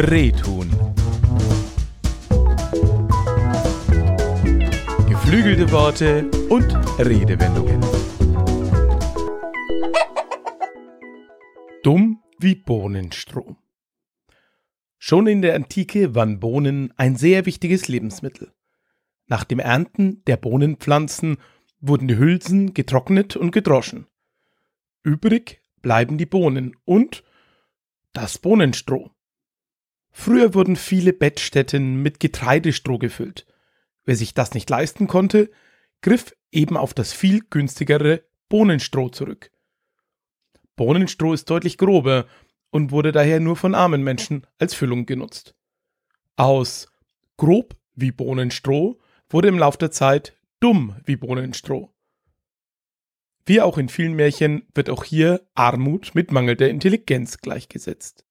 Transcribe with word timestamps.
Rehtun. 0.00 0.70
Geflügelte 5.08 5.72
Worte 5.72 6.30
und 6.48 6.72
Redewendungen. 7.00 7.80
Dumm 11.82 12.22
wie 12.38 12.54
Bohnenstroh. 12.54 13.56
Schon 14.98 15.26
in 15.26 15.42
der 15.42 15.56
Antike 15.56 16.14
waren 16.14 16.38
Bohnen 16.38 16.94
ein 16.96 17.16
sehr 17.16 17.44
wichtiges 17.44 17.88
Lebensmittel. 17.88 18.52
Nach 19.26 19.42
dem 19.42 19.58
Ernten 19.58 20.22
der 20.26 20.36
Bohnenpflanzen 20.36 21.38
wurden 21.80 22.06
die 22.06 22.18
Hülsen 22.18 22.72
getrocknet 22.72 23.34
und 23.34 23.50
gedroschen. 23.50 24.06
Übrig 25.02 25.60
bleiben 25.82 26.18
die 26.18 26.26
Bohnen 26.26 26.76
und 26.84 27.24
das 28.12 28.38
Bohnenstroh. 28.38 29.10
Früher 30.28 30.52
wurden 30.52 30.76
viele 30.76 31.14
Bettstätten 31.14 32.02
mit 32.02 32.20
Getreidestroh 32.20 32.98
gefüllt. 32.98 33.46
Wer 34.04 34.14
sich 34.14 34.34
das 34.34 34.52
nicht 34.52 34.68
leisten 34.68 35.06
konnte, 35.06 35.50
griff 36.02 36.36
eben 36.52 36.76
auf 36.76 36.92
das 36.92 37.14
viel 37.14 37.40
günstigere 37.48 38.24
Bohnenstroh 38.50 39.08
zurück. 39.08 39.50
Bohnenstroh 40.76 41.32
ist 41.32 41.48
deutlich 41.48 41.78
grober 41.78 42.26
und 42.68 42.90
wurde 42.90 43.10
daher 43.10 43.40
nur 43.40 43.56
von 43.56 43.74
armen 43.74 44.02
Menschen 44.02 44.46
als 44.58 44.74
Füllung 44.74 45.06
genutzt. 45.06 45.54
Aus 46.36 46.92
grob 47.38 47.74
wie 47.94 48.12
Bohnenstroh 48.12 49.00
wurde 49.30 49.48
im 49.48 49.58
Lauf 49.58 49.78
der 49.78 49.92
Zeit 49.92 50.36
dumm 50.60 50.94
wie 51.06 51.16
Bohnenstroh. 51.16 51.90
Wie 53.46 53.62
auch 53.62 53.78
in 53.78 53.88
vielen 53.88 54.12
Märchen 54.12 54.68
wird 54.74 54.90
auch 54.90 55.04
hier 55.04 55.48
Armut 55.54 56.14
mit 56.14 56.32
mangelnder 56.32 56.68
Intelligenz 56.68 57.38
gleichgesetzt. 57.38 58.27